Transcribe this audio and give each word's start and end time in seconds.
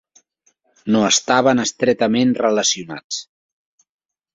No 0.95 1.01
estaven 1.11 1.65
estretament 1.67 2.35
relacionats. 2.43 3.25